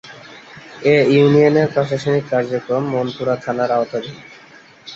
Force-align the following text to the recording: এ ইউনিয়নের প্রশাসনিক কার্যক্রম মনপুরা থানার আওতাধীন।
এ 0.85 0.95
ইউনিয়নের 1.13 1.67
প্রশাসনিক 1.73 2.23
কার্যক্রম 2.29 2.83
মনপুরা 2.93 3.35
থানার 3.43 3.69
আওতাধীন। 3.71 4.15